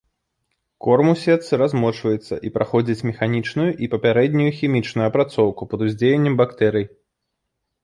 Корм 0.85 1.09
у 1.09 1.11
сетцы 1.23 1.59
размочваецца 1.61 2.39
і 2.49 2.53
праходзіць 2.55 3.05
механічную 3.09 3.69
і 3.87 3.91
папярэднюю 3.93 4.49
хімічную 4.63 5.05
апрацоўку 5.11 5.71
пад 5.75 5.79
уздзеяннем 5.89 6.41
бактэрый. 6.43 6.85